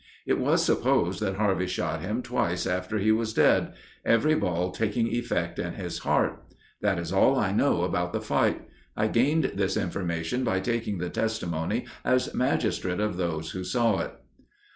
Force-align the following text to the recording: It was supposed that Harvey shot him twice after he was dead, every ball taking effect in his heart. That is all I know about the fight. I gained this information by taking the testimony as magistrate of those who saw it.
It 0.25 0.39
was 0.39 0.65
supposed 0.65 1.19
that 1.19 1.35
Harvey 1.35 1.67
shot 1.67 2.01
him 2.01 2.23
twice 2.23 2.65
after 2.65 2.97
he 2.97 3.11
was 3.11 3.35
dead, 3.35 3.73
every 4.03 4.33
ball 4.33 4.71
taking 4.71 5.05
effect 5.09 5.59
in 5.59 5.73
his 5.73 5.99
heart. 5.99 6.43
That 6.81 6.97
is 6.97 7.13
all 7.13 7.37
I 7.37 7.51
know 7.51 7.83
about 7.83 8.11
the 8.11 8.19
fight. 8.19 8.63
I 8.97 9.05
gained 9.07 9.51
this 9.53 9.77
information 9.77 10.43
by 10.43 10.59
taking 10.59 10.97
the 10.97 11.11
testimony 11.11 11.85
as 12.03 12.33
magistrate 12.33 12.99
of 12.99 13.17
those 13.17 13.51
who 13.51 13.63
saw 13.63 13.99
it. 13.99 14.13